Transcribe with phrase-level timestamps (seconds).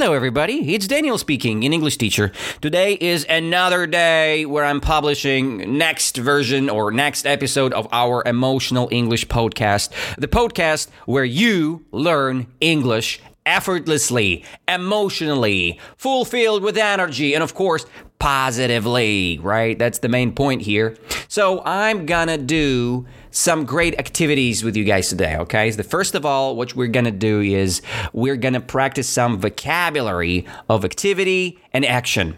[0.00, 0.76] Hello, everybody.
[0.76, 2.30] It's Daniel speaking, an English teacher.
[2.60, 8.88] Today is another day where I'm publishing next version or next episode of our emotional
[8.92, 17.54] English podcast, the podcast where you learn English effortlessly, emotionally, fulfilled with energy, and of
[17.54, 17.86] course,
[18.18, 19.78] positively, right?
[19.78, 20.96] That's the main point here.
[21.28, 25.70] So, I'm gonna do some great activities with you guys today, okay?
[25.70, 30.46] So the first of all, what we're gonna do is we're gonna practice some vocabulary
[30.68, 32.36] of activity and action.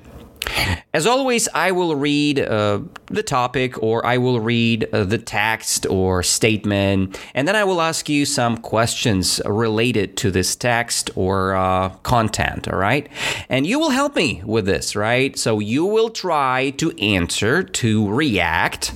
[0.92, 5.86] As always, I will read uh, the topic or I will read uh, the text
[5.86, 11.54] or statement, and then I will ask you some questions related to this text or
[11.54, 13.08] uh, content, all right?
[13.48, 15.38] And you will help me with this, right?
[15.38, 18.92] So you will try to answer, to react,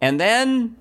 [0.00, 0.76] and then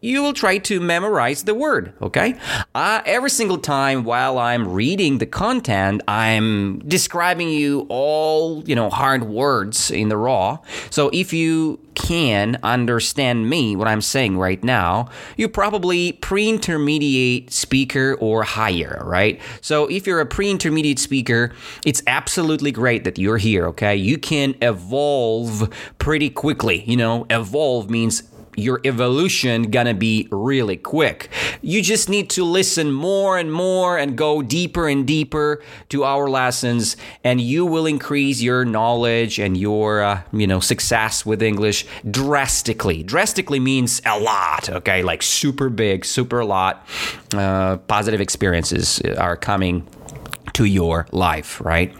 [0.00, 2.36] you will try to memorize the word, okay?
[2.74, 8.90] Uh, every single time while I'm reading the content, I'm describing you all, you know,
[8.90, 10.58] hard words in the raw.
[10.90, 17.50] So if you can understand me, what I'm saying right now, you're probably pre intermediate
[17.50, 19.40] speaker or higher, right?
[19.62, 21.52] So if you're a pre intermediate speaker,
[21.84, 23.96] it's absolutely great that you're here, okay?
[23.96, 26.84] You can evolve pretty quickly.
[26.84, 28.22] You know, evolve means
[28.56, 31.28] your evolution gonna be really quick.
[31.62, 36.28] You just need to listen more and more and go deeper and deeper to our
[36.28, 41.86] lessons, and you will increase your knowledge and your uh, you know success with English
[42.10, 43.02] drastically.
[43.02, 44.68] Drastically means a lot.
[44.68, 46.86] Okay, like super big, super lot.
[47.34, 49.86] Uh, positive experiences are coming
[50.56, 51.92] to your life, right?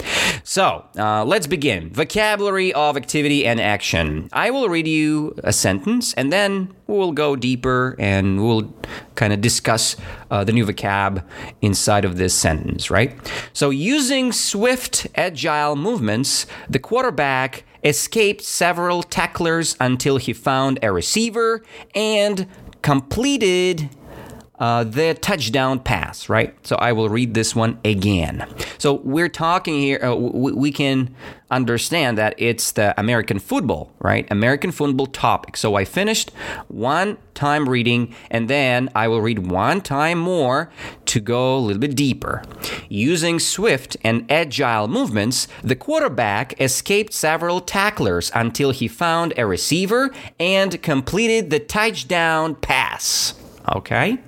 [0.42, 1.90] So uh, let's begin.
[1.90, 4.30] Vocabulary of activity and action.
[4.32, 8.74] I will read you a sentence and then we'll go deeper and we'll
[9.14, 9.94] kind of discuss
[10.30, 11.22] uh, the new vocab
[11.60, 13.14] inside of this sentence, right?
[13.52, 21.62] So, using swift, agile movements, the quarterback escaped several tacklers until he found a receiver
[21.94, 22.46] and
[22.80, 23.90] completed
[24.58, 26.54] uh, the touchdown pass, right?
[26.66, 28.46] So I will read this one again.
[28.78, 31.14] So we're talking here, uh, we, we, can
[31.50, 34.26] understand that it's the American football, right?
[34.30, 35.56] American football topic.
[35.56, 36.30] So I finished
[36.68, 40.70] one time reading and then I will read one time more
[41.06, 42.42] to go a little bit deeper.
[42.88, 50.10] Using swift and agile movements, the quarterback escaped several tacklers until he found a receiver
[50.40, 53.34] and completed the touchdown pass.
[53.74, 54.18] Okay?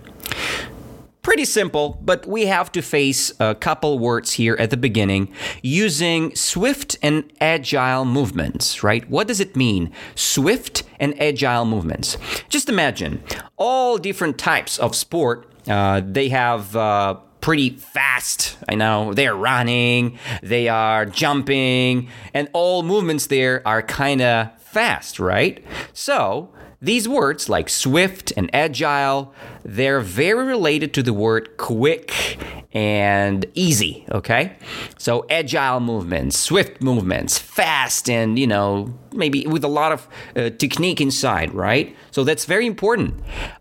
[1.23, 5.31] Pretty simple, but we have to face a couple words here at the beginning
[5.63, 9.09] using swift and agile movements, right?
[9.11, 9.93] What does it mean?
[10.15, 12.17] Swift and agile movements.
[12.49, 13.23] Just imagine
[13.59, 16.75] all different types of sport, uh, they have.
[16.75, 18.59] Uh, pretty fast.
[18.69, 25.21] I know they're running, they are jumping, and all movements there are kind of fast,
[25.21, 25.65] right?
[25.93, 26.51] So,
[26.81, 29.35] these words like swift and agile,
[29.65, 32.39] they're very related to the word quick
[32.73, 34.57] and easy, okay?
[34.97, 40.07] So agile movements, swift movements, fast and, you know, maybe with a lot of
[40.37, 41.97] uh, technique inside, right?
[42.13, 43.15] So that's very important.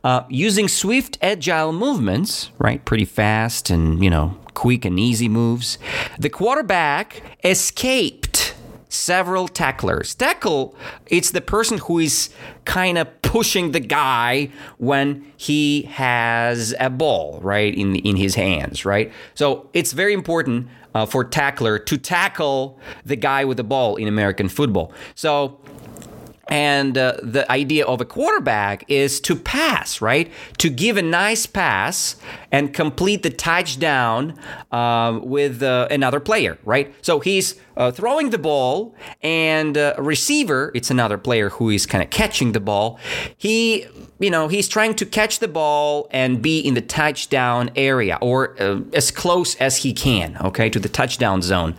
[0.03, 2.83] Uh, using swift agile movements, right?
[2.85, 5.79] Pretty fast and, you know, quick and easy moves.
[6.19, 8.46] The quarterback escaped
[8.89, 10.15] several tacklers.
[10.15, 10.75] Tackle,
[11.07, 12.29] it's the person who is
[12.65, 18.85] kind of pushing the guy when he has a ball, right, in, in his hands,
[18.85, 19.11] right?
[19.33, 24.07] So it's very important uh, for tackler to tackle the guy with the ball in
[24.07, 24.91] American football.
[25.15, 25.59] So
[26.49, 30.31] and uh, the idea of a quarterback is to pass, right?
[30.59, 32.15] To give a nice pass
[32.51, 34.39] and complete the touchdown
[34.71, 36.93] uh, with uh, another player, right?
[37.01, 42.03] So he's uh, throwing the ball, and uh, receiver, it's another player who is kind
[42.03, 42.99] of catching the ball.
[43.37, 43.85] He,
[44.19, 48.59] you know, he's trying to catch the ball and be in the touchdown area or
[48.61, 51.75] uh, as close as he can, okay, to the touchdown zone.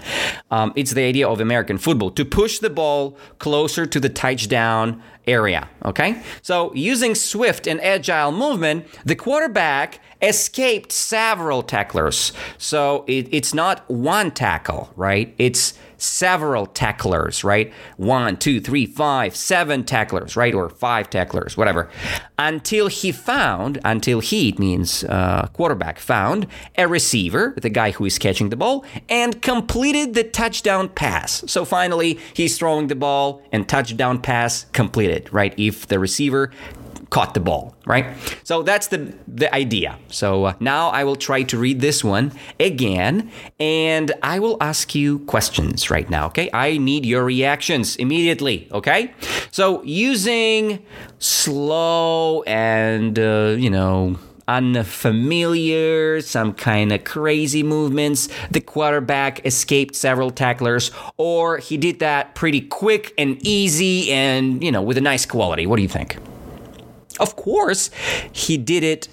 [0.51, 5.03] Um, it's the idea of American football to push the ball closer to the touchdown
[5.27, 5.69] area.
[5.85, 6.23] Okay?
[6.43, 12.33] So, using swift and agile movement, the quarterback escaped several tacklers.
[12.57, 15.35] So, it, it's not one tackle, right?
[15.39, 17.73] It's several tacklers, right?
[17.97, 20.55] One, two, three, five, seven tacklers, right?
[20.55, 21.91] Or five tacklers, whatever.
[22.39, 26.47] Until he found, until he, it means uh, quarterback, found
[26.77, 31.45] a receiver, the guy who is catching the ball, and completed the touchdown pass.
[31.47, 35.53] So finally, he's throwing the ball and touchdown pass completed, right?
[35.59, 36.53] If the receiver
[37.11, 38.07] caught the ball, right?
[38.45, 39.99] So that's the the idea.
[40.09, 44.95] So uh, now I will try to read this one again and I will ask
[44.95, 46.51] you questions right now, okay?
[46.53, 49.13] I need your reactions immediately, okay?
[49.51, 50.85] So using
[51.19, 54.19] slow and uh, you know
[54.49, 58.29] unfamiliar, some kind of crazy movements.
[58.51, 64.73] The quarterback escaped several tacklers, or he did that pretty quick and easy and, you
[64.73, 65.67] know, with a nice quality.
[65.67, 66.17] What do you think?
[67.21, 67.91] Of course,
[68.33, 69.09] he did it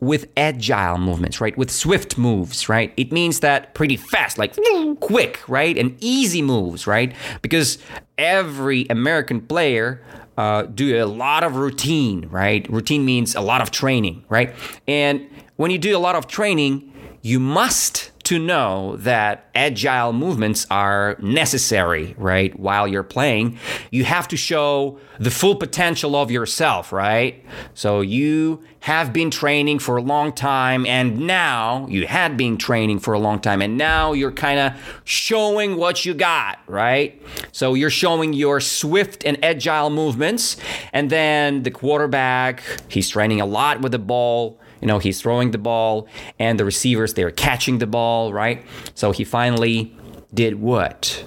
[0.00, 1.56] with agile movements, right?
[1.58, 2.92] With swift moves, right?
[2.96, 4.56] It means that pretty fast, like
[5.00, 5.76] quick, right?
[5.76, 7.12] And easy moves, right?
[7.42, 7.78] Because
[8.16, 10.04] every American player
[10.36, 12.68] uh, do a lot of routine, right?
[12.70, 14.54] Routine means a lot of training, right?
[14.86, 20.66] And when you do a lot of training, you must to know that agile movements
[20.70, 22.54] are necessary, right?
[22.60, 23.58] While you're playing,
[23.90, 27.42] you have to show the full potential of yourself, right?
[27.72, 32.98] So you have been training for a long time and now you had been training
[32.98, 37.22] for a long time and now you're kind of showing what you got, right?
[37.50, 40.58] So you're showing your swift and agile movements
[40.92, 45.50] and then the quarterback, he's training a lot with the ball you know, he's throwing
[45.50, 46.08] the ball
[46.38, 48.64] and the receivers, they're catching the ball, right?
[48.94, 49.96] So he finally
[50.32, 51.24] did what?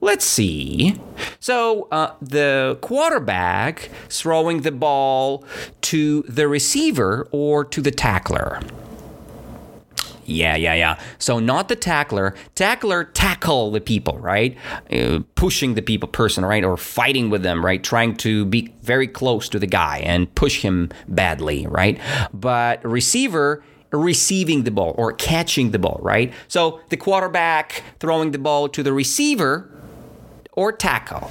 [0.00, 1.00] Let's see.
[1.40, 5.44] So uh, the quarterback throwing the ball
[5.82, 8.60] to the receiver or to the tackler.
[10.26, 11.00] Yeah, yeah, yeah.
[11.18, 12.34] So not the tackler.
[12.54, 14.56] Tackler tackle the people, right?
[14.90, 16.64] Uh, pushing the people person, right?
[16.64, 17.82] Or fighting with them, right?
[17.82, 21.98] Trying to be very close to the guy and push him badly, right?
[22.32, 26.32] But receiver receiving the ball or catching the ball, right?
[26.48, 29.70] So the quarterback throwing the ball to the receiver
[30.52, 31.30] or tackle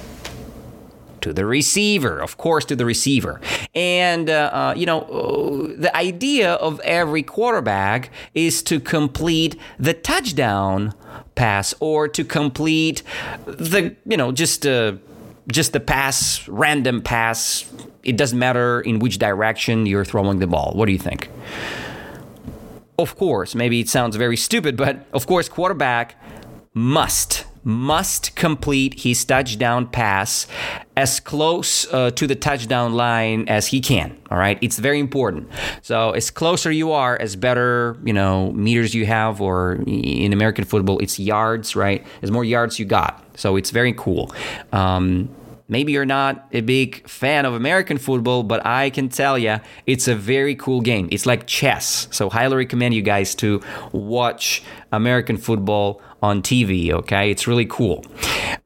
[1.24, 3.40] to the receiver, of course, to the receiver.
[3.74, 9.94] And, uh, uh, you know, uh, the idea of every quarterback is to complete the
[9.94, 10.92] touchdown
[11.34, 13.02] pass or to complete
[13.46, 14.92] the, you know, just, uh,
[15.48, 17.64] just the pass, random pass.
[18.02, 20.72] It doesn't matter in which direction you're throwing the ball.
[20.74, 21.30] What do you think?
[22.98, 26.16] Of course, maybe it sounds very stupid, but of course, quarterback
[26.74, 30.46] must must complete his touchdown pass
[30.96, 34.16] as close uh, to the touchdown line as he can.
[34.30, 35.48] All right, it's very important.
[35.82, 40.64] So as closer you are, as better you know meters you have, or in American
[40.64, 41.74] football, it's yards.
[41.74, 43.22] Right, as more yards you got.
[43.36, 44.32] So it's very cool.
[44.72, 45.28] Um,
[45.68, 50.08] maybe you're not a big fan of American football, but I can tell you it's
[50.08, 51.08] a very cool game.
[51.10, 52.08] It's like chess.
[52.10, 53.62] So highly recommend you guys to
[53.92, 54.62] watch
[54.92, 57.30] American football on TV, okay?
[57.30, 58.04] It's really cool.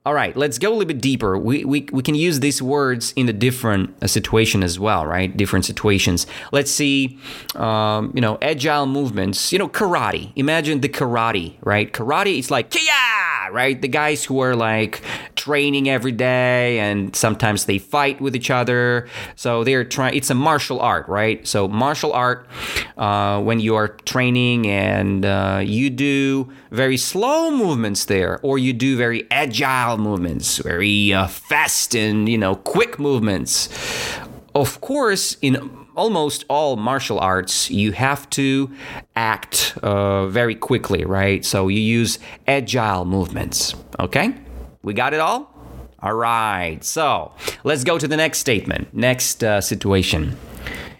[0.06, 1.36] All right, let's go a little bit deeper.
[1.36, 5.36] We, we, we can use these words in a different uh, situation as well, right?
[5.36, 6.26] Different situations.
[6.52, 7.18] Let's see,
[7.56, 9.52] um, you know, agile movements.
[9.52, 10.32] You know, karate.
[10.36, 11.92] Imagine the karate, right?
[11.92, 13.82] Karate, it's like, kia, right?
[13.82, 15.02] The guys who are like
[15.34, 19.08] training every day and sometimes they fight with each other.
[19.34, 21.46] So they're trying, it's a martial art, right?
[21.46, 22.46] So, martial art,
[22.96, 28.72] uh, when you are training and uh, you do very slow movements there, or you
[28.72, 33.68] do very agile movements, very uh, fast and you know quick movements.
[34.54, 35.56] Of course, in
[35.94, 38.70] almost all martial arts, you have to
[39.16, 41.44] act uh, very quickly, right?
[41.44, 43.74] So you use agile movements.
[43.98, 44.34] Okay,
[44.82, 45.54] we got it all.
[46.00, 47.32] All right, so
[47.64, 50.36] let's go to the next statement, next uh, situation,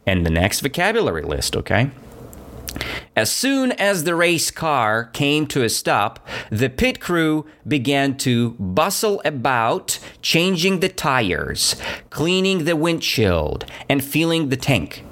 [0.07, 1.57] and the next vocabulary list.
[1.57, 1.91] Okay.
[3.17, 8.51] As soon as the race car came to a stop, the pit crew began to
[8.59, 11.77] bustle about, changing the tires,
[12.11, 15.05] cleaning the windshield, and filling the tank.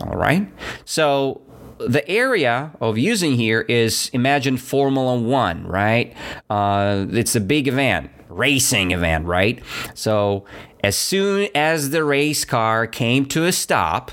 [0.00, 0.48] All right?
[0.84, 1.42] So,
[1.78, 6.14] the area of using here is imagine Formula One, right?
[6.50, 9.62] Uh, it's a big event, racing event, right?
[9.94, 10.44] So,
[10.82, 14.12] as soon as the race car came to a stop,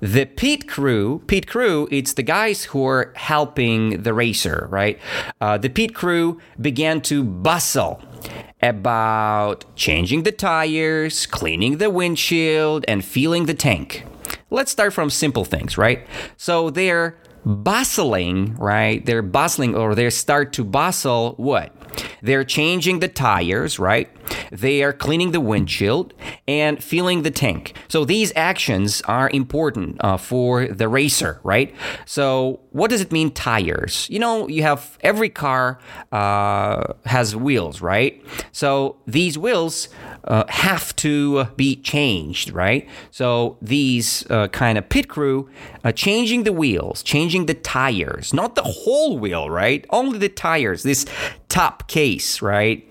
[0.00, 4.98] the pit crew, pit crew, it's the guys who are helping the racer, right?
[5.40, 8.02] Uh, the pit crew began to bustle
[8.62, 14.04] about changing the tires, cleaning the windshield, and filling the tank.
[14.50, 16.06] Let's start from simple things, right?
[16.36, 19.04] So they're bustling, right?
[19.04, 21.72] They're bustling or they start to bustle what?
[22.22, 24.08] They're changing the tires, right?
[24.50, 26.14] they are cleaning the windshield
[26.46, 27.76] and filling the tank.
[27.88, 31.74] So these actions are important uh, for the racer, right?
[32.06, 34.06] So what does it mean, tires?
[34.10, 35.78] You know, you have every car
[36.12, 38.24] uh, has wheels, right?
[38.52, 39.88] So these wheels
[40.26, 42.88] uh, have to be changed, right?
[43.10, 45.50] So these uh, kind of pit crew
[45.84, 49.84] uh, changing the wheels, changing the tires, not the whole wheel, right?
[49.90, 51.06] Only the tires, this
[51.48, 52.90] top case, right?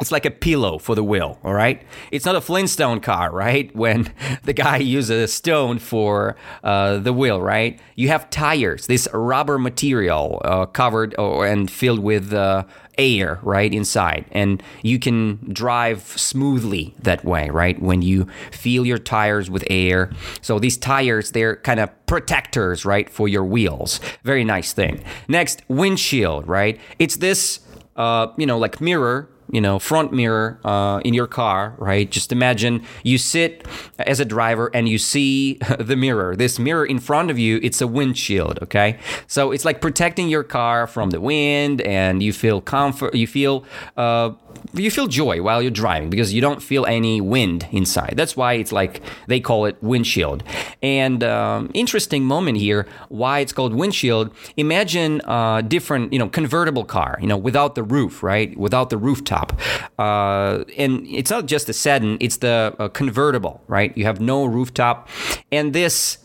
[0.00, 1.80] It's like a pillow for the wheel, all right?
[2.10, 3.74] It's not a Flintstone car, right?
[3.84, 4.12] When
[4.44, 7.78] the guy uses a stone for uh, the wheel, right?
[7.96, 12.64] You have tires, this rubber material uh, covered or, and filled with uh,
[12.98, 14.24] air, right, inside.
[14.32, 17.80] And you can drive smoothly that way, right?
[17.80, 20.10] When you fill your tires with air.
[20.40, 24.00] So these tires, they're kind of protectors, right, for your wheels.
[24.22, 25.04] Very nice thing.
[25.28, 26.80] Next, windshield, right?
[26.98, 27.60] It's this,
[27.96, 32.10] uh, you know, like mirror you know, front mirror uh, in your car, right?
[32.10, 33.66] Just imagine you sit
[33.98, 36.34] as a driver and you see the mirror.
[36.34, 38.98] This mirror in front of you, it's a windshield, okay?
[39.28, 43.14] So it's like protecting your car from the wind, and you feel comfort.
[43.14, 43.64] You feel
[43.96, 44.32] uh,
[44.72, 48.14] you feel joy while you're driving because you don't feel any wind inside.
[48.16, 50.42] That's why it's like they call it windshield.
[50.82, 54.34] And um, interesting moment here, why it's called windshield.
[54.56, 58.56] Imagine a different, you know, convertible car, you know, without the roof, right?
[58.56, 59.58] Without the rooftop.
[59.98, 63.96] Uh, and it's not just the sedan; it's the uh, convertible, right?
[63.96, 65.08] You have no rooftop,
[65.52, 66.18] and this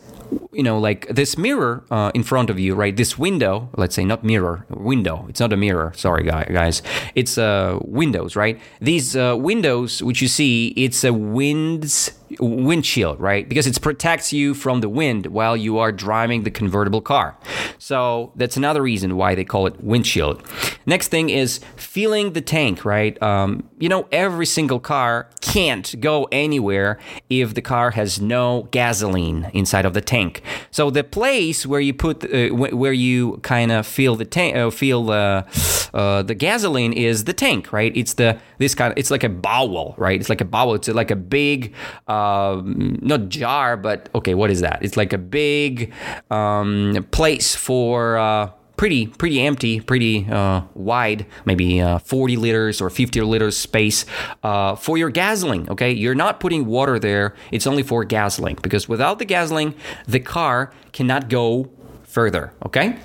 [0.52, 2.96] you know, like this mirror uh, in front of you, right?
[2.96, 5.26] This window, let's say not mirror, window.
[5.30, 5.94] It's not a mirror.
[5.96, 6.82] Sorry, guys.
[7.16, 8.60] It's uh, windows, right?
[8.82, 13.48] These uh, windows, which you see, it's a winds windshield, right?
[13.48, 17.38] Because it protects you from the wind while you are driving the convertible car.
[17.78, 20.44] So that's another reason why they call it windshield.
[20.86, 23.22] Next thing is filling the tank, right?
[23.22, 29.50] Um, you know, every single car can't go anywhere if the car has no gasoline
[29.54, 30.42] inside of the tank.
[30.72, 34.70] So the place where you put, uh, where you kind of feel the tank, uh,
[34.70, 35.44] feel uh,
[35.94, 37.96] uh, the gasoline is the tank, right?
[37.96, 40.20] It's the this kind of, it's like a bowel, right?
[40.20, 40.76] It's like a bowel.
[40.76, 41.74] It's like a big.
[42.08, 44.80] Uh, um, not jar, but okay, what is that?
[44.82, 45.94] It's like a big
[46.30, 52.90] um, place for uh, pretty pretty empty, pretty uh, wide, maybe uh, 40 liters or
[52.90, 54.06] 50 liters space
[54.44, 55.68] uh, for your gasoline.
[55.70, 59.76] Okay, you're not putting water there; it's only for gasoline because without the gasoline,
[60.08, 61.70] the car cannot go
[62.04, 62.54] further.
[62.66, 62.98] Okay,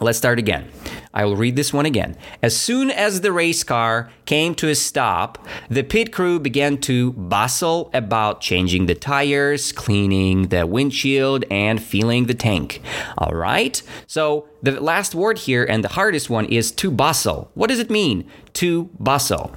[0.00, 0.70] let's start again.
[1.12, 2.16] I will read this one again.
[2.42, 7.12] As soon as the race car came to a stop, the pit crew began to
[7.12, 12.82] bustle about changing the tires, cleaning the windshield, and filling the tank.
[13.16, 13.80] All right?
[14.08, 17.50] So the last word here and the hardest one is to bustle.
[17.54, 18.28] What does it mean?
[18.54, 19.52] To bustle.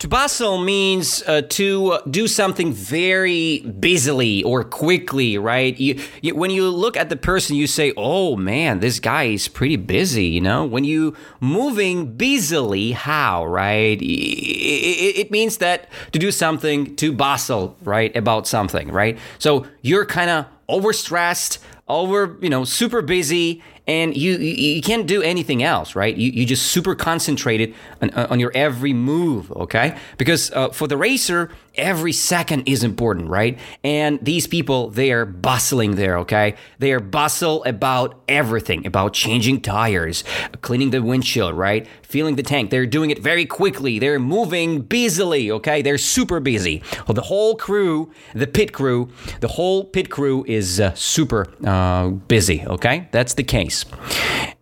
[0.00, 5.78] To bustle means uh, to do something very busily or quickly, right?
[5.78, 9.48] You, you, when you look at the person, you say, "Oh man, this guy is
[9.48, 14.00] pretty busy." You know, when you moving busily, how, right?
[14.02, 19.18] It, it, it means that to do something to bustle, right, about something, right?
[19.38, 21.58] So you're kind of overstressed,
[21.88, 26.16] over, you know, super busy, and you, you, can't do anything else, right?
[26.16, 29.98] You, you just super concentrated on, on your every move, okay?
[30.16, 33.58] Because uh, for the racer, every second is important, right?
[33.82, 36.54] And these people, they are bustling there, okay?
[36.78, 40.24] They are bustle about everything, about changing tires,
[40.62, 41.86] cleaning the windshield, right?
[42.02, 42.70] Filling the tank.
[42.70, 43.98] They're doing it very quickly.
[43.98, 45.82] They're moving busily, okay?
[45.82, 46.82] They're super busy.
[47.06, 52.08] Well, the whole crew, the pit crew, the whole pit crew is uh, super uh,
[52.08, 53.08] busy, okay?
[53.12, 53.84] That's the case.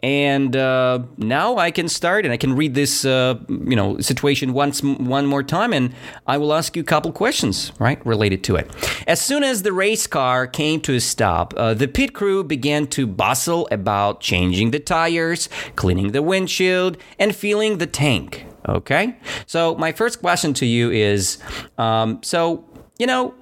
[0.02, 4.52] And uh, now I can start and I can read this, uh, you know, situation
[4.52, 5.94] once, one more time, and
[6.26, 8.68] I will ask you a couple questions, right, related to it.
[9.06, 12.88] As soon as the race car came to a stop, uh, the pit crew began
[12.88, 18.47] to bustle about changing the tires, cleaning the windshield, and filling the tank.
[18.68, 19.16] Okay,
[19.47, 21.38] so my first question to you is,
[21.78, 22.64] um, so
[22.99, 23.35] you know,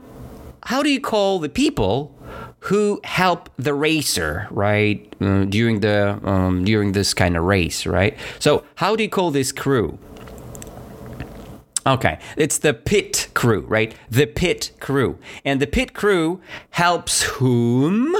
[0.64, 2.18] how do you call the people
[2.60, 8.16] who help the racer, right, uh, during the um, during this kind of race, right?
[8.38, 9.98] So how do you call this crew?
[11.86, 13.94] Okay, it's the pit crew, right?
[14.10, 16.40] The pit crew, and the pit crew
[16.70, 18.14] helps whom?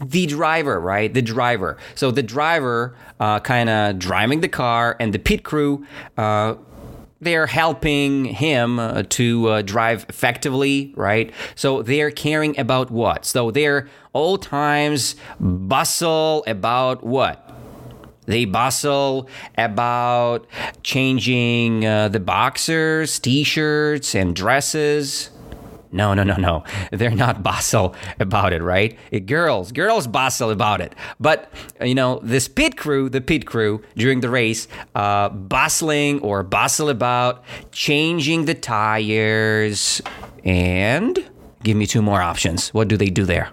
[0.00, 1.12] The driver, right?
[1.12, 1.76] The driver.
[1.96, 5.84] So the driver, uh, kind of driving the car, and the pit crew.
[6.16, 6.54] Uh,
[7.22, 11.32] they're helping him uh, to uh, drive effectively, right?
[11.54, 13.24] So they're caring about what?
[13.24, 17.48] So they're all times bustle about what?
[18.26, 20.46] They bustle about
[20.82, 25.30] changing uh, the boxers, t shirts, and dresses.
[25.92, 26.64] No, no, no, no.
[26.90, 28.98] They're not bustle about it, right?
[29.10, 30.94] It, girls, girls bustle about it.
[31.20, 36.42] But, you know, this pit crew, the pit crew during the race, uh, bustling or
[36.42, 40.00] bustle about changing the tires.
[40.44, 41.22] And
[41.62, 42.72] give me two more options.
[42.74, 43.50] What do they do there?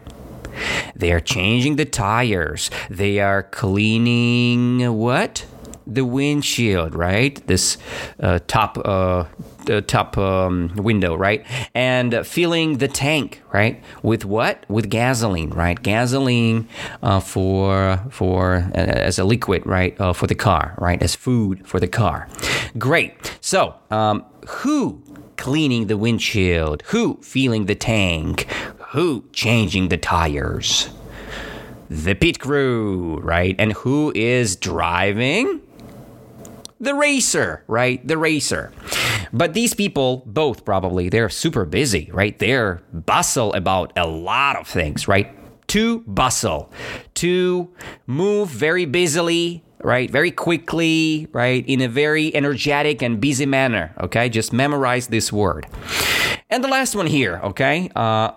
[0.96, 2.70] They are changing the tires.
[2.90, 5.46] They are cleaning what?
[5.92, 7.36] The windshield, right?
[7.48, 7.78] This
[8.20, 9.26] uh, top uh,
[9.88, 11.46] top um, window, right?
[11.74, 13.82] And filling the tank, right?
[14.04, 14.66] With what?
[14.70, 15.82] With gasoline, right?
[15.82, 16.68] Gasoline
[17.02, 20.00] uh, for for uh, as a liquid, right?
[20.00, 21.02] Uh, for the car, right?
[21.02, 22.28] As food for the car.
[22.78, 23.38] Great.
[23.42, 25.02] So, um, who
[25.38, 26.84] cleaning the windshield?
[26.88, 28.44] Who filling the tank?
[28.92, 30.90] Who changing the tires?
[31.90, 33.56] The pit crew, right?
[33.58, 35.62] And who is driving?
[36.80, 38.06] The racer, right?
[38.08, 38.72] The racer.
[39.34, 42.38] But these people, both probably, they're super busy, right?
[42.40, 45.36] They're bustle about a lot of things, right?
[45.70, 46.72] To bustle,
[47.16, 47.70] to
[48.08, 50.10] move very busily, right?
[50.10, 51.64] Very quickly, right?
[51.68, 54.30] In a very energetic and busy manner, okay?
[54.30, 55.68] Just memorize this word.
[56.50, 57.92] And the last one here, okay?
[57.96, 58.32] Uh,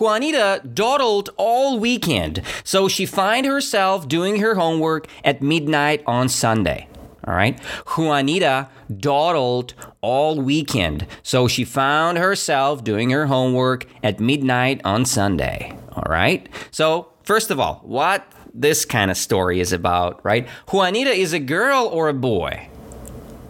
[0.00, 6.88] Juanita dawdled all weekend, so she find herself doing her homework at midnight on Sunday.
[7.26, 7.58] All right.
[7.96, 15.76] Juanita dawdled all weekend, so she found herself doing her homework at midnight on Sunday.
[15.92, 16.48] All right.
[16.70, 20.46] So, first of all, what this kind of story is about, right?
[20.70, 22.68] Juanita is a girl or a boy?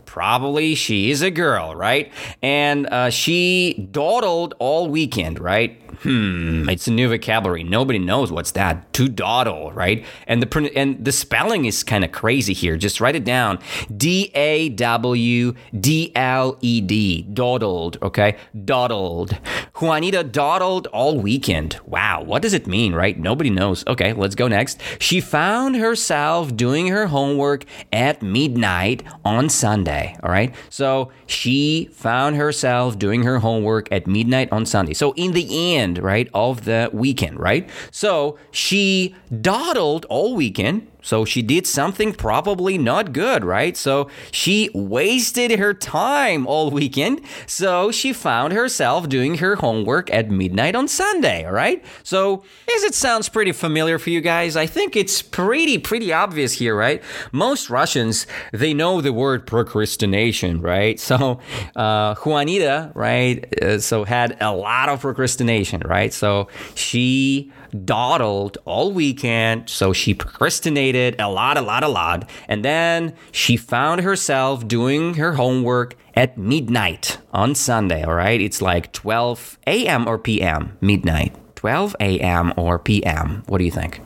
[0.07, 2.12] Probably she is a girl, right?
[2.40, 5.84] And uh, she dawdled all weekend, right?
[6.02, 7.64] Hmm, it's a new vocabulary.
[7.64, 8.92] Nobody knows what's that.
[8.94, 10.04] To dawdle, right?
[10.26, 12.76] And the and the spelling is kind of crazy here.
[12.76, 13.58] Just write it down.
[13.94, 17.22] D A W D L E D.
[17.22, 18.36] Dawdled, okay?
[18.64, 19.38] Dawdled.
[19.80, 21.78] Juanita dawdled all weekend.
[21.84, 23.18] Wow, what does it mean, right?
[23.18, 23.84] Nobody knows.
[23.86, 24.80] Okay, let's go next.
[24.98, 30.54] She found herself doing her homework at midnight on Sunday, all right?
[30.70, 34.94] So, she found herself doing her homework at midnight on Sunday.
[34.94, 37.69] So, in the end, right, of the weekend, right?
[37.91, 40.88] So she dawdled all weekend.
[41.04, 43.76] So she did something probably not good, right?
[43.76, 47.20] So she wasted her time all weekend.
[47.46, 51.85] So she found herself doing her homework at midnight on Sunday, all right?
[52.02, 52.42] So
[52.74, 56.74] as it sounds pretty familiar for you guys, I think it's pretty, pretty obvious here,
[56.74, 57.02] right?
[57.33, 60.98] Most Russians, they know the word procrastination, right?
[60.98, 61.38] So
[61.76, 66.12] uh, Juanita, right, uh, so had a lot of procrastination, right?
[66.14, 67.52] So she
[67.84, 69.68] dawdled all weekend.
[69.68, 72.28] So she procrastinated a lot, a lot, a lot.
[72.48, 78.04] And then she found herself doing her homework at midnight on Sunday.
[78.04, 78.40] All right.
[78.40, 80.06] It's like 12 a.m.
[80.06, 80.76] or p.m.
[80.80, 81.34] midnight.
[81.56, 82.52] 12 a.m.
[82.56, 83.42] or p.m.
[83.46, 84.00] What do you think?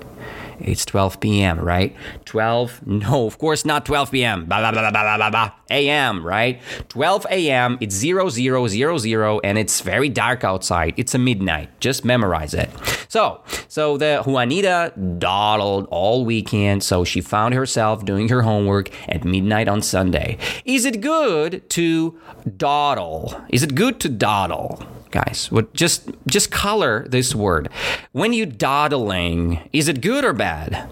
[0.61, 1.94] It's 12 p.m., right?
[2.25, 4.44] 12, no, of course not 12 p.m.
[4.47, 6.61] Blah, blah, blah, a.m., right?
[6.88, 10.94] 12 a.m., it's 0000, and it's very dark outside.
[10.97, 11.68] It's a midnight.
[11.81, 12.71] Just memorize it.
[13.09, 19.25] So, so the Juanita dawdled all weekend, so she found herself doing her homework at
[19.25, 20.38] midnight on Sunday.
[20.64, 22.18] Is it good to
[22.57, 23.40] dawdle?
[23.49, 24.87] Is it good to dawdle?
[25.11, 25.51] Guys.
[25.51, 27.68] What just just color this word.
[28.12, 30.88] When you dawdling, is it good or bad?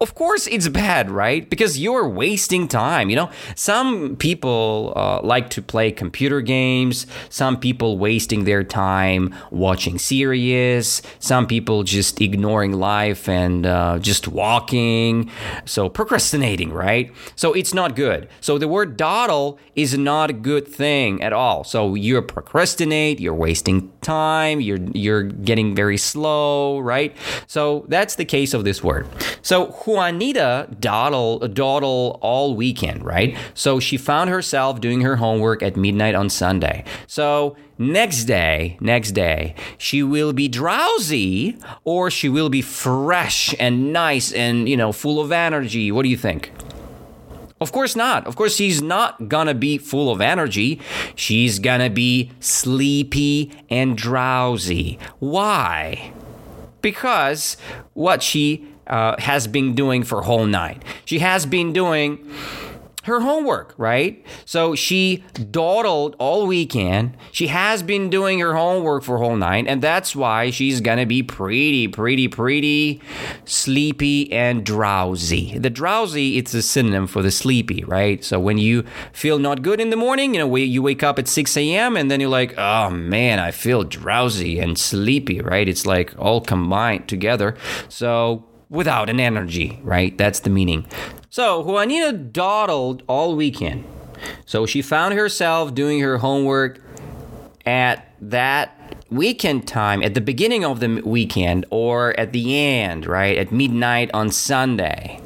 [0.00, 1.48] Of course it's bad, right?
[1.48, 3.10] Because you're wasting time.
[3.10, 7.06] You know, some people uh, like to play computer games.
[7.28, 11.02] Some people wasting their time watching series.
[11.18, 15.30] Some people just ignoring life and uh, just walking.
[15.64, 17.12] So procrastinating, right?
[17.36, 18.28] So it's not good.
[18.40, 21.64] So the word dawdle is not a good thing at all.
[21.64, 23.20] So you procrastinate.
[23.20, 24.60] You're wasting time.
[24.60, 27.16] You're you're getting very slow, right?
[27.46, 29.06] So that's the case of this word.
[29.42, 33.36] So Juanita dawdle, dawdle all weekend, right?
[33.54, 36.84] So she found herself doing her homework at midnight on Sunday.
[37.06, 43.92] So next day, next day, she will be drowsy or she will be fresh and
[43.92, 45.90] nice and, you know, full of energy.
[45.90, 46.52] What do you think?
[47.64, 48.26] Of course not.
[48.26, 50.82] Of course, she's not gonna be full of energy.
[51.14, 54.98] She's gonna be sleepy and drowsy.
[55.18, 56.12] Why?
[56.82, 57.56] Because
[57.94, 60.82] what she uh, has been doing for whole night.
[61.06, 62.30] She has been doing
[63.04, 64.24] her homework, right?
[64.44, 67.16] So she dawdled all weekend.
[67.32, 71.22] She has been doing her homework for whole night, and that's why she's gonna be
[71.22, 73.00] pretty, pretty, pretty
[73.44, 75.58] sleepy and drowsy.
[75.58, 78.24] The drowsy, it's a synonym for the sleepy, right?
[78.24, 81.28] So when you feel not good in the morning, you know, you wake up at
[81.28, 81.96] 6 a.m.
[81.96, 85.68] and then you're like, oh man, I feel drowsy and sleepy, right?
[85.68, 87.56] It's like all combined together.
[87.88, 90.16] So without an energy, right?
[90.18, 90.86] That's the meaning.
[91.34, 93.82] So Juanita dawdled all weekend.
[94.46, 96.80] So she found herself doing her homework
[97.66, 103.36] at that weekend time, at the beginning of the weekend, or at the end, right?
[103.36, 105.20] At midnight on Sunday.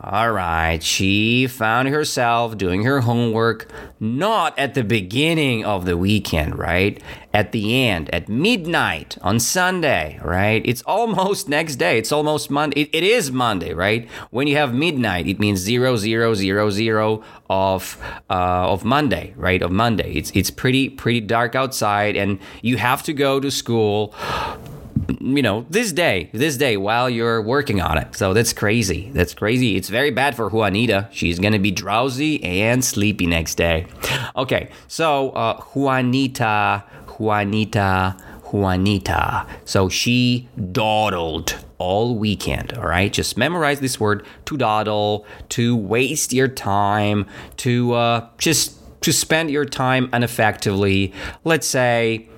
[0.00, 6.56] All right, she found herself doing her homework not at the beginning of the weekend,
[6.56, 7.02] right?
[7.34, 10.62] At the end, at midnight on Sunday, right?
[10.64, 11.98] It's almost next day.
[11.98, 12.82] It's almost Monday.
[12.82, 14.08] It, it is Monday, right?
[14.30, 17.98] When you have midnight, it means zero zero zero zero of
[18.30, 19.60] uh, of Monday, right?
[19.60, 20.12] Of Monday.
[20.14, 24.14] It's it's pretty pretty dark outside, and you have to go to school
[25.20, 28.16] you know, this day, this day while you're working on it.
[28.16, 29.10] So that's crazy.
[29.12, 29.76] That's crazy.
[29.76, 31.08] It's very bad for Juanita.
[31.12, 33.86] She's to be drowsy and sleepy next day.
[34.36, 36.84] Okay, so uh, Juanita,
[37.18, 38.16] Juanita,
[38.52, 39.46] Juanita.
[39.64, 42.72] So she dawdled all weekend.
[42.74, 47.26] All right, just memorize this word to dawdle, to waste your time,
[47.58, 51.12] to uh, just to spend your time ineffectively.
[51.44, 52.28] Let's say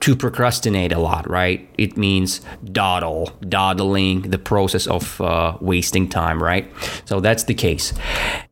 [0.00, 1.68] to procrastinate a lot, right?
[1.78, 6.70] It means dawdle, dawdling, the process of uh, wasting time, right?
[7.06, 7.92] So that's the case.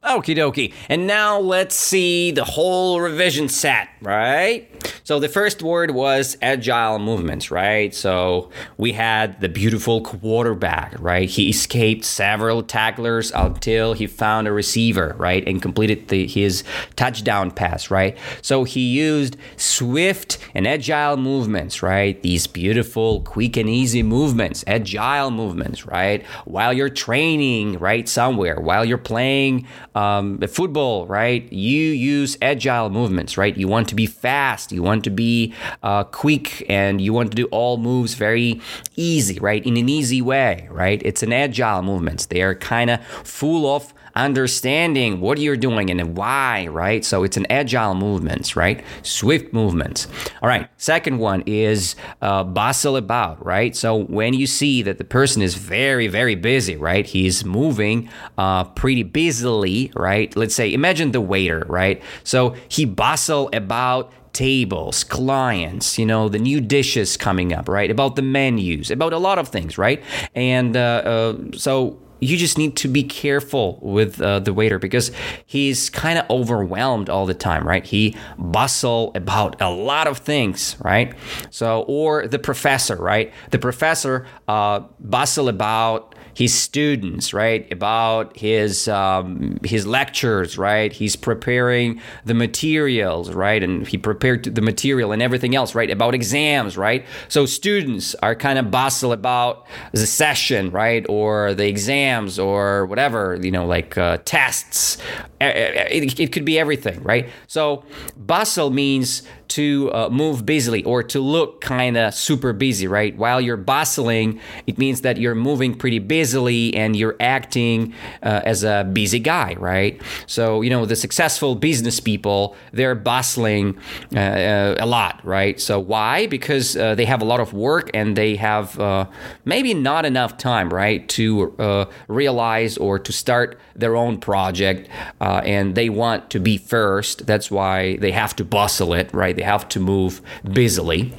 [0.02, 0.72] Okie dokie.
[0.88, 4.68] And now let's see the whole revision set, right?
[5.06, 7.94] So the first word was agile movements, right?
[7.94, 11.28] So we had the beautiful quarterback, right?
[11.28, 15.46] He escaped several tacklers until he found a receiver, right?
[15.46, 16.64] And completed the, his
[16.96, 18.16] touchdown pass, right?
[18.40, 22.22] So he used swift and agile movements, right?
[22.22, 26.24] These beautiful, quick and easy movements, agile movements, right?
[26.46, 28.08] While you're training, right?
[28.08, 31.52] Somewhere, while you're playing um, football, right?
[31.52, 33.54] You use agile movements, right?
[33.54, 34.72] You want to be fast.
[34.72, 38.60] You want to be uh, quick and you want to do all moves very
[38.96, 39.64] easy, right?
[39.64, 41.00] In an easy way, right?
[41.04, 42.26] It's an agile movements.
[42.26, 47.04] They are kind of full of understanding what you're doing and why, right?
[47.04, 48.84] So it's an agile movements, right?
[49.02, 50.06] Swift movements.
[50.40, 50.68] All right.
[50.76, 53.74] Second one is uh, bustle about, right?
[53.74, 57.06] So when you see that the person is very, very busy, right?
[57.06, 60.34] He's moving uh, pretty busily, right?
[60.36, 62.02] Let's say, imagine the waiter, right?
[62.22, 67.90] So he bustle about tables, clients, you know, the new dishes coming up, right?
[67.90, 70.02] About the menus, about a lot of things, right?
[70.34, 75.10] And uh, uh, so you just need to be careful with uh, the waiter because
[75.44, 77.84] he's kind of overwhelmed all the time, right?
[77.84, 81.14] He bustle about a lot of things, right?
[81.50, 83.32] So, or the professor, right?
[83.50, 87.70] The professor uh, bustle about his students, right?
[87.72, 90.92] About his um, his lectures, right?
[90.92, 93.62] He's preparing the materials, right?
[93.62, 95.90] And he prepared the material and everything else, right?
[95.90, 97.06] About exams, right?
[97.28, 101.06] So students are kind of bustle about the session, right?
[101.08, 104.98] Or the exams or whatever, you know, like uh, tests.
[105.40, 107.28] It, it could be everything, right?
[107.46, 107.84] So
[108.16, 109.22] bustle means
[109.54, 113.16] to uh, move busily or to look kind of super busy, right?
[113.16, 118.64] While you're bustling, it means that you're moving pretty busily and you're acting uh, as
[118.64, 120.02] a busy guy, right?
[120.26, 123.78] So, you know, the successful business people, they're bustling
[124.12, 125.60] uh, uh a lot, right?
[125.60, 126.26] So, why?
[126.26, 129.06] Because uh, they have a lot of work and they have uh,
[129.44, 134.88] maybe not enough time, right, to realize or to start their own project
[135.20, 137.26] and they want to be first.
[137.26, 139.36] That's why they have to bustle it, right?
[139.36, 140.20] They have to move
[140.52, 141.12] busily.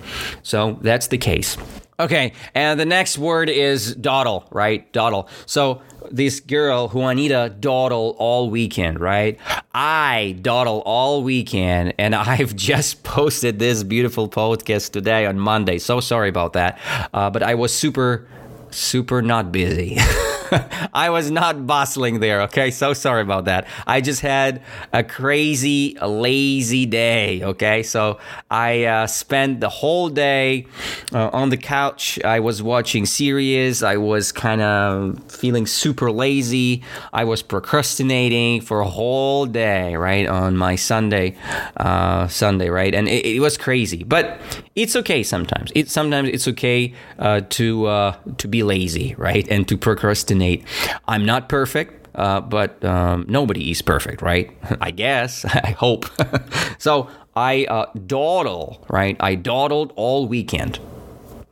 [0.44, 1.58] So that's the case.
[1.98, 4.92] Okay, and the next word is dawdle, right?
[4.92, 5.30] Dawdle.
[5.46, 9.40] So this girl, Juanita, dawdle all weekend, right?
[9.74, 15.78] I dawdle all weekend, and I've just posted this beautiful podcast today on Monday.
[15.78, 16.80] So sorry about that,
[17.14, 18.28] uh, but I was super,
[18.72, 19.98] super not busy.
[20.94, 22.72] I was not bustling there, okay?
[22.72, 23.68] So sorry about that.
[23.88, 24.62] I just had
[24.94, 27.84] a crazy, lazy day, okay?
[27.84, 30.68] So I uh, spent the whole day
[31.14, 32.20] uh, on the couch.
[32.24, 33.84] I was watching series.
[33.84, 36.84] I was kind of feeling super lazy.
[37.14, 40.28] I was procrastinating for a whole day, right?
[40.28, 41.36] On my Sunday,
[41.78, 42.94] uh, Sunday, right?
[42.94, 44.40] And it, it, was crazy, but
[44.76, 45.72] it's okay sometimes.
[45.76, 49.48] It sometimes it's okay uh, to uh, to be lazy, right?
[49.50, 50.64] And to procrastinate.
[51.08, 52.02] I'm not perfect.
[52.16, 54.50] uh, but um, nobody is perfect, right?
[54.82, 55.46] I guess.
[55.70, 56.06] I hope.
[56.78, 59.18] so I uh, dawdle, right?
[59.20, 60.80] I dawdled all weekend.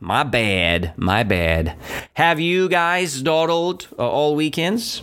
[0.00, 1.76] My bad, my bad.
[2.14, 5.02] Have you guys dawdled uh, all weekends?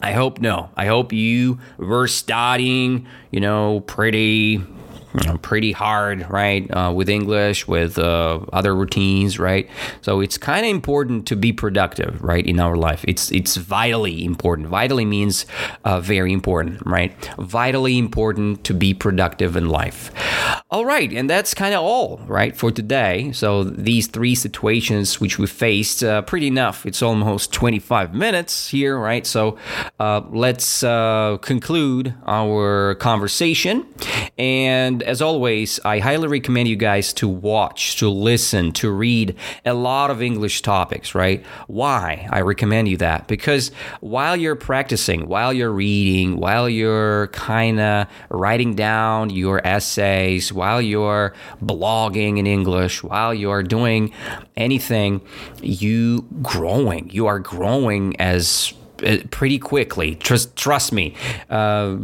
[0.00, 0.70] I hope no.
[0.76, 4.62] I hope you were studying, you know, pretty
[5.14, 6.70] you know, pretty hard, right?
[6.70, 9.68] Uh, with English, with uh, other routines, right?
[10.02, 13.04] So it's kind of important to be productive, right, in our life.
[13.08, 14.68] It's it's vitally important.
[14.68, 15.46] Vitally means
[15.84, 17.12] uh, very important, right?
[17.38, 20.10] Vitally important to be productive in life.
[20.70, 23.32] All right, and that's kind of all, right, for today.
[23.32, 26.84] So these three situations which we faced, uh, pretty enough.
[26.84, 29.26] It's almost 25 minutes here, right?
[29.26, 29.56] So
[29.98, 33.86] uh, let's uh, conclude our conversation
[34.36, 39.36] and and as always, I highly recommend you guys to watch, to listen, to read
[39.64, 41.46] a lot of English topics, right?
[41.68, 43.28] Why I recommend you that?
[43.28, 50.52] Because while you're practicing, while you're reading, while you're kind of writing down your essays,
[50.52, 51.32] while you're
[51.62, 54.12] blogging in English, while you're doing
[54.56, 55.20] anything,
[55.62, 57.08] you growing.
[57.10, 58.74] You are growing as
[59.30, 60.14] pretty quickly.
[60.16, 61.14] Trust trust me.
[61.50, 61.96] Uh,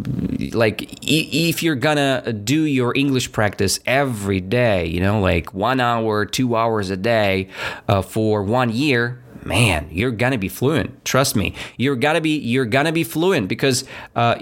[0.52, 6.24] like if you're gonna do your English practice every day, you know, like one hour,
[6.24, 7.48] two hours a day
[7.88, 11.04] uh, for one year, man, you're gonna be fluent.
[11.04, 13.85] Trust me, you're gonna be you're gonna be fluent because
[14.16, 14.37] uh,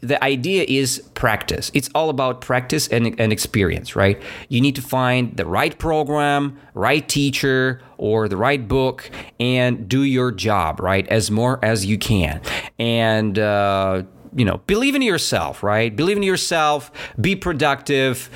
[0.00, 1.70] the idea is practice.
[1.74, 4.20] It's all about practice and, and experience, right?
[4.48, 10.02] You need to find the right program, right teacher, or the right book, and do
[10.02, 12.40] your job right as more as you can,
[12.78, 13.38] and.
[13.38, 14.02] Uh,
[14.34, 15.94] you know, believe in yourself, right?
[15.94, 18.30] Believe in yourself, be productive,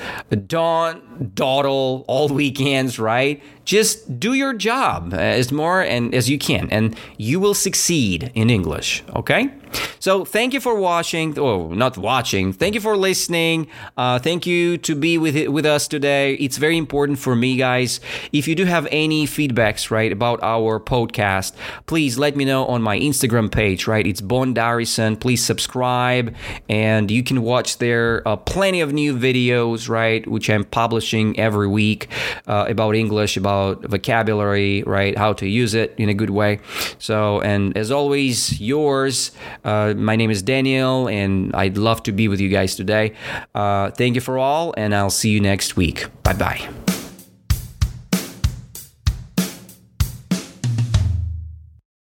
[0.47, 3.41] don't dawdle all weekends, right?
[3.65, 8.49] Just do your job as more and as you can, and you will succeed in
[8.49, 9.51] English, okay?
[9.99, 11.37] So thank you for watching.
[11.39, 12.53] Oh, not watching.
[12.53, 13.67] Thank you for listening.
[13.95, 16.33] Uh, thank you to be with with us today.
[16.35, 17.99] It's very important for me, guys.
[18.31, 21.53] If you do have any feedbacks, right, about our podcast,
[21.85, 23.87] please let me know on my Instagram page.
[23.87, 25.19] Right, it's Bon Darison.
[25.19, 26.35] Please subscribe,
[26.67, 31.67] and you can watch there uh, plenty of new videos, right, which I'm publishing every
[31.67, 32.07] week
[32.47, 36.59] uh, about English, about vocabulary, right, how to use it in a good way.
[36.99, 39.31] So, and as always, yours.
[39.63, 43.13] Uh, my name is Daniel, and I'd love to be with you guys today.
[43.55, 46.05] Uh, thank you for all, and I'll see you next week.
[46.23, 46.92] Bye bye.